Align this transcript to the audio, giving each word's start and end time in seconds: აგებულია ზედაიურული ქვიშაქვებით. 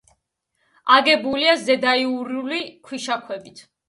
აგებულია 0.95 1.53
ზედაიურული 1.65 2.63
ქვიშაქვებით. 2.89 3.63